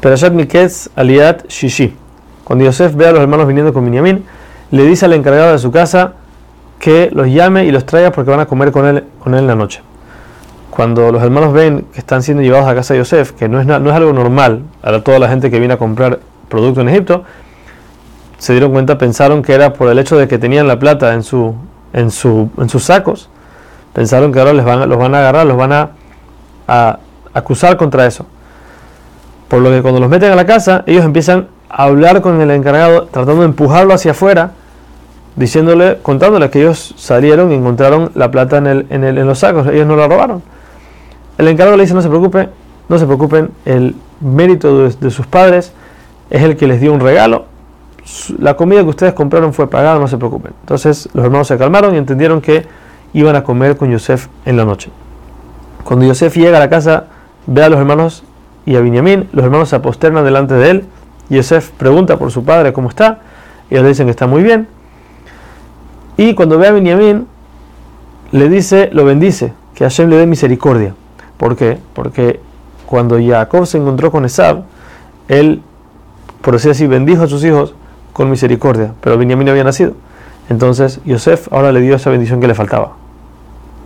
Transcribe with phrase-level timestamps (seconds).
[0.00, 1.94] Perashat Miketz Aliat Shishi.
[2.44, 4.24] Cuando Yosef ve a los hermanos viniendo con Binyamin,
[4.70, 6.14] le dice al encargado de su casa
[6.78, 9.46] que los llame y los traiga porque van a comer con él, con él en
[9.46, 9.82] la noche.
[10.70, 13.66] Cuando los hermanos ven que están siendo llevados a casa de Yosef, que no es,
[13.66, 17.24] no es algo normal a toda la gente que viene a comprar producto en Egipto,
[18.38, 21.22] se dieron cuenta, pensaron que era por el hecho de que tenían la plata en,
[21.22, 21.54] su,
[21.92, 23.28] en, su, en sus sacos,
[23.92, 25.90] pensaron que ahora les van, los van a agarrar, los van a,
[26.66, 26.98] a
[27.34, 28.24] acusar contra eso.
[29.50, 32.52] Por lo que cuando los meten a la casa, ellos empiezan a hablar con el
[32.52, 34.52] encargado, tratando de empujarlo hacia afuera,
[35.34, 39.40] diciéndole, contándole que ellos salieron y encontraron la plata en, el, en, el, en los
[39.40, 40.40] sacos, ellos no la robaron.
[41.36, 42.48] El encargado le dice, no se preocupe,
[42.88, 45.72] no se preocupen, el mérito de, de sus padres
[46.30, 47.46] es el que les dio un regalo,
[48.38, 50.52] la comida que ustedes compraron fue pagada, no se preocupen.
[50.60, 52.66] Entonces los hermanos se calmaron y entendieron que
[53.14, 54.90] iban a comer con Yosef en la noche.
[55.82, 57.06] Cuando Yosef llega a la casa,
[57.46, 58.22] ve a los hermanos
[58.70, 60.84] y a Binyamin, los hermanos se aposternan delante de él.
[61.28, 63.18] Yosef pregunta por su padre cómo está,
[63.68, 64.68] ellos le dicen que está muy bien.
[66.16, 67.26] Y cuando ve a Binyamin,
[68.30, 70.94] le dice, lo bendice, que Hashem le dé misericordia.
[71.36, 71.78] ¿Por qué?
[71.94, 72.38] Porque
[72.86, 74.62] cuando Jacob se encontró con Esab,
[75.26, 75.62] él,
[76.40, 77.74] por decir así, bendijo a sus hijos
[78.12, 79.94] con misericordia, pero Benjamín había nacido.
[80.48, 82.99] Entonces Yosef ahora le dio esa bendición que le faltaba.